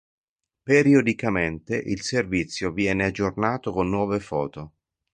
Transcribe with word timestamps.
Periodicamente, 0.63 1.77
il 1.77 2.01
servizio 2.01 2.71
viene 2.71 3.05
aggiornato 3.05 3.71
con 3.71 3.87
nuove 3.87 4.19
foto. 4.19 4.71